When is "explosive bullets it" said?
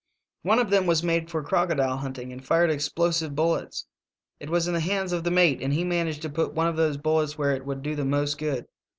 2.71-4.49